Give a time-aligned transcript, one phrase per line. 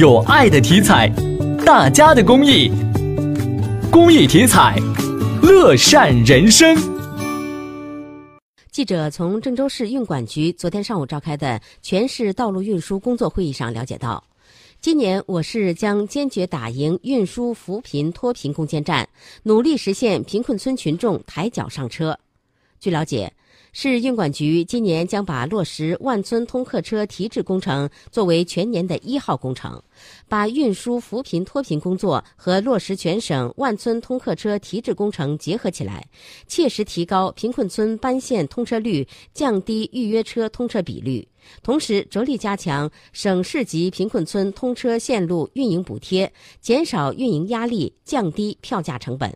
[0.00, 1.06] 有爱的体彩，
[1.62, 2.70] 大家的公益，
[3.92, 4.74] 公益体彩，
[5.42, 6.74] 乐善人生。
[8.70, 14.24] 记者从郑州市运管局昨天上午召开的全市道路运输工作会议上了解到，
[14.80, 19.06] 今年我市将坚决打赢运输扶贫脱贫攻坚战，
[19.42, 22.18] 努力实现贫困村群众抬脚上车。
[22.78, 23.30] 据了解。
[23.72, 29.80] 市运管局今年将把落实万村通客车提质工程作为全年的一号工程，
[30.28, 36.04] 把运输扶贫脱贫工作和落实全省万村通客车提质工程结合起来，
[36.48, 41.26] 切实提高贫困村班线通车率，降低预约车通车比率，
[41.62, 49.32] 同时着力加强省市级贫困村通车线路运营补贴，减少运营压力，降低票价成本。